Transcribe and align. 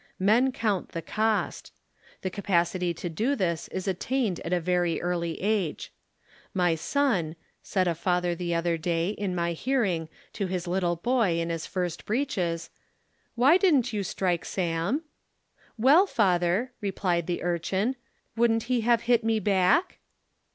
Men 0.17 0.51
count 0.51 0.93
the 0.93 1.01
cost. 1.03 1.71
The 2.23 2.31
capacity 2.31 2.91
to 2.91 3.07
do 3.07 3.35
this 3.35 3.67
is 3.67 3.87
attained 3.87 4.39
at 4.39 4.51
a 4.51 4.59
very 4.59 4.99
early 4.99 5.39
age. 5.39 5.93
My 6.55 6.73
son, 6.73 7.35
said 7.61 7.87
a 7.87 7.93
father 7.93 8.33
the 8.33 8.55
other 8.55 8.79
day 8.79 9.09
in 9.11 9.35
ni} 9.35 9.53
hearing 9.53 10.09
to 10.33 10.47
his 10.47 10.65
little 10.65 10.95
bo}' 10.95 11.21
in 11.21 11.51
his 11.51 11.67
first 11.67 12.05
breeches," 12.07 12.71
why 13.35 13.57
did'nt 13.59 13.93
you 13.93 14.01
strike 14.01 14.43
Sam?" 14.43 15.03
"Well, 15.77 16.07
father," 16.07 16.71
replied 16.81 17.27
the 17.27 17.43
urchin," 17.43 17.95
would'nt 18.35 18.63
he 18.63 18.81
have 18.81 19.01
hit 19.03 19.23
me 19.23 19.39
back?" 19.39 19.99